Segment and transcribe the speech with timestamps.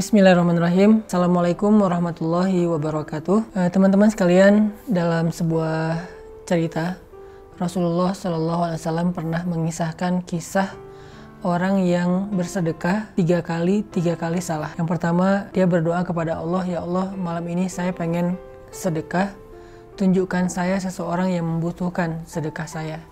[0.00, 1.04] Bismillahirrahmanirrahim.
[1.04, 3.52] Assalamualaikum warahmatullahi wabarakatuh.
[3.52, 6.00] Eh, teman-teman sekalian, dalam sebuah
[6.48, 6.96] cerita
[7.60, 10.72] Rasulullah Shallallahu Alaihi Wasallam pernah mengisahkan kisah
[11.44, 14.72] orang yang bersedekah tiga kali tiga kali salah.
[14.80, 18.40] Yang pertama dia berdoa kepada Allah, ya Allah malam ini saya pengen
[18.72, 19.36] sedekah,
[20.00, 23.04] tunjukkan saya seseorang yang membutuhkan sedekah saya.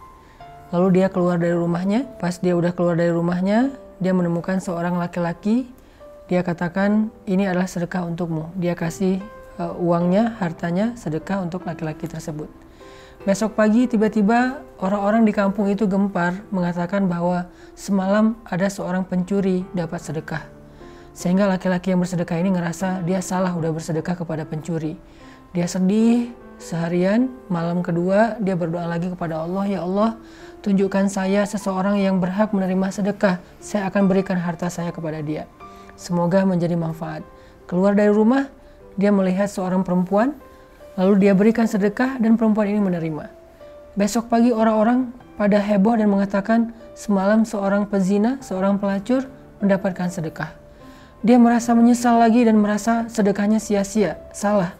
[0.72, 5.68] Lalu dia keluar dari rumahnya, pas dia udah keluar dari rumahnya, dia menemukan seorang laki-laki
[6.28, 8.52] dia katakan ini adalah sedekah untukmu.
[8.60, 9.24] Dia kasih
[9.56, 12.52] uh, uangnya, hartanya sedekah untuk laki-laki tersebut.
[13.24, 19.98] Besok pagi tiba-tiba orang-orang di kampung itu gempar mengatakan bahwa semalam ada seorang pencuri dapat
[19.98, 20.44] sedekah.
[21.16, 24.94] Sehingga laki-laki yang bersedekah ini ngerasa dia salah udah bersedekah kepada pencuri.
[25.50, 26.30] Dia sedih
[26.62, 30.14] seharian, malam kedua dia berdoa lagi kepada Allah, ya Allah
[30.62, 35.48] tunjukkan saya seseorang yang berhak menerima sedekah, saya akan berikan harta saya kepada dia.
[35.98, 37.26] Semoga menjadi manfaat.
[37.66, 38.46] Keluar dari rumah,
[38.94, 40.38] dia melihat seorang perempuan,
[40.94, 43.26] lalu dia berikan sedekah dan perempuan ini menerima.
[43.98, 49.26] Besok pagi orang-orang pada heboh dan mengatakan semalam seorang pezina, seorang pelacur
[49.58, 50.54] mendapatkan sedekah.
[51.26, 54.78] Dia merasa menyesal lagi dan merasa sedekahnya sia-sia, salah.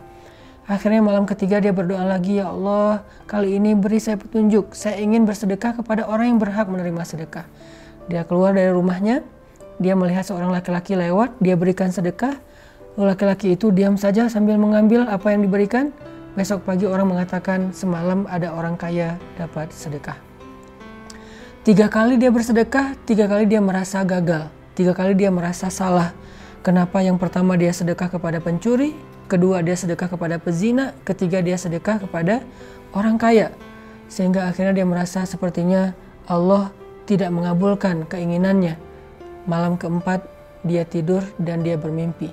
[0.71, 4.71] Akhirnya malam ketiga dia berdoa lagi, Ya Allah, kali ini beri saya petunjuk.
[4.77, 7.43] Saya ingin bersedekah kepada orang yang berhak menerima sedekah.
[8.07, 9.27] Dia keluar dari rumahnya,
[9.79, 12.35] dia melihat seorang laki-laki lewat, dia berikan sedekah.
[12.99, 15.95] Laki-laki itu diam saja sambil mengambil apa yang diberikan.
[16.35, 20.19] Besok pagi orang mengatakan semalam ada orang kaya dapat sedekah.
[21.63, 26.11] Tiga kali dia bersedekah, tiga kali dia merasa gagal, tiga kali dia merasa salah.
[26.67, 28.99] Kenapa yang pertama dia sedekah kepada pencuri,
[29.31, 32.43] kedua dia sedekah kepada pezina, ketiga dia sedekah kepada
[32.91, 33.55] orang kaya.
[34.11, 35.95] Sehingga akhirnya dia merasa sepertinya
[36.27, 36.75] Allah
[37.07, 38.88] tidak mengabulkan keinginannya
[39.49, 40.23] Malam keempat
[40.63, 42.29] dia tidur dan dia bermimpi.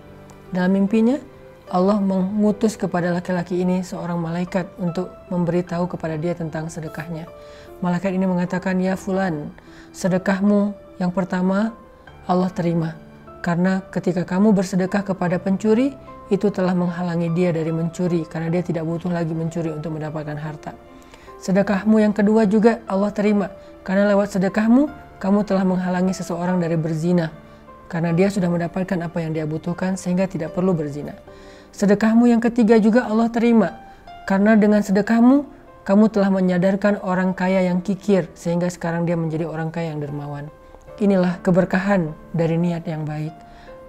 [0.51, 1.15] Dalam mimpinya
[1.71, 7.25] Allah mengutus kepada laki-laki ini seorang malaikat untuk memberitahu kepada dia tentang sedekahnya.
[7.81, 9.49] Malaikat ini mengatakan, "Ya fulan,
[9.95, 11.73] sedekahmu yang pertama
[12.27, 12.93] Allah terima
[13.45, 15.93] karena ketika kamu bersedekah kepada pencuri
[16.33, 20.73] itu telah menghalangi dia dari mencuri karena dia tidak butuh lagi mencuri untuk mendapatkan harta.
[21.37, 23.53] Sedekahmu yang kedua juga Allah terima
[23.85, 24.89] karena lewat sedekahmu
[25.21, 27.31] kamu telah menghalangi seseorang dari berzina
[27.87, 31.13] karena dia sudah mendapatkan apa yang dia butuhkan sehingga tidak perlu berzina.
[31.75, 33.75] Sedekahmu yang ketiga juga Allah terima
[34.25, 35.45] karena dengan sedekahmu
[35.85, 40.49] kamu telah menyadarkan orang kaya yang kikir sehingga sekarang dia menjadi orang kaya yang dermawan.
[40.97, 43.35] Inilah keberkahan dari niat yang baik.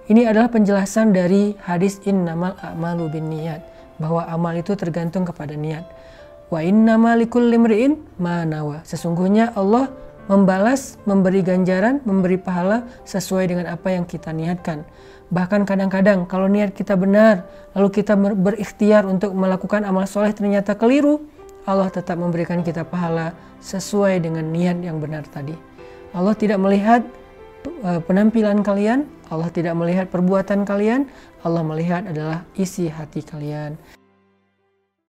[0.07, 3.65] Ini adalah penjelasan dari hadis innamal a'malu bin niat
[3.97, 5.83] bahwa amal itu tergantung kepada niat.
[6.53, 8.85] Wa innamal likulli imri'in manawa.
[8.87, 9.91] Sesungguhnya Allah
[10.27, 14.83] membalas, memberi ganjaran, memberi pahala sesuai dengan apa yang kita niatkan.
[15.27, 21.27] Bahkan kadang-kadang kalau niat kita benar, lalu kita berikhtiar untuk melakukan amal soleh ternyata keliru,
[21.67, 25.55] Allah tetap memberikan kita pahala sesuai dengan niat yang benar tadi.
[26.15, 27.03] Allah tidak melihat
[27.67, 31.11] e, penampilan kalian, Allah tidak melihat perbuatan kalian,
[31.43, 33.75] Allah melihat adalah isi hati kalian.